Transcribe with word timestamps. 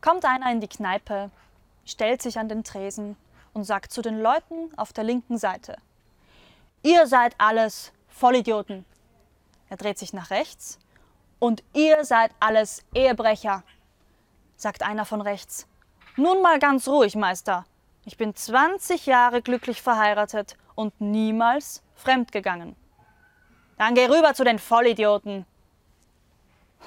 kommt 0.00 0.24
einer 0.24 0.50
in 0.50 0.60
die 0.60 0.68
Kneipe, 0.68 1.30
stellt 1.84 2.22
sich 2.22 2.38
an 2.38 2.48
den 2.48 2.64
Tresen 2.64 3.16
und 3.52 3.64
sagt 3.64 3.92
zu 3.92 4.02
den 4.02 4.20
Leuten 4.20 4.70
auf 4.76 4.92
der 4.92 5.04
linken 5.04 5.38
Seite, 5.38 5.76
ihr 6.82 7.06
seid 7.06 7.34
alles 7.38 7.92
Vollidioten. 8.08 8.84
Er 9.68 9.76
dreht 9.76 9.98
sich 9.98 10.12
nach 10.12 10.30
rechts 10.30 10.78
und 11.38 11.62
ihr 11.74 12.04
seid 12.04 12.32
alles 12.40 12.82
Ehebrecher, 12.94 13.62
sagt 14.56 14.82
einer 14.82 15.04
von 15.04 15.20
rechts. 15.20 15.66
Nun 16.16 16.42
mal 16.42 16.58
ganz 16.58 16.88
ruhig, 16.88 17.16
Meister. 17.16 17.64
Ich 18.04 18.16
bin 18.16 18.34
20 18.34 19.06
Jahre 19.06 19.42
glücklich 19.42 19.82
verheiratet 19.82 20.56
und 20.74 21.00
niemals 21.00 21.82
fremdgegangen. 21.94 22.74
Dann 23.78 23.94
geh 23.94 24.06
rüber 24.06 24.34
zu 24.34 24.44
den 24.44 24.58
Vollidioten, 24.58 25.46